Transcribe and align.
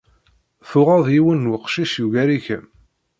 Tuɣeḍ 0.69 1.05
yiwen 1.13 1.43
n 1.45 1.49
weqcic 1.51 1.93
yugar-ikem. 1.99 2.65